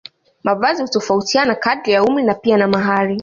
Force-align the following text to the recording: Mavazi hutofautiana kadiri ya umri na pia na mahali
Mavazi 0.43 0.81
hutofautiana 0.81 1.55
kadiri 1.55 1.91
ya 1.91 2.03
umri 2.03 2.23
na 2.23 2.33
pia 2.33 2.57
na 2.57 2.67
mahali 2.67 3.17